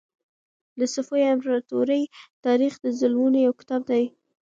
[0.79, 2.03] د صفوي امپراطورۍ
[2.45, 4.03] تاریخ د ظلمونو یو کتاب دی.